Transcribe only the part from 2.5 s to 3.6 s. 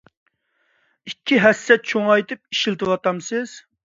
ئىشلىتىۋاتامسىز؟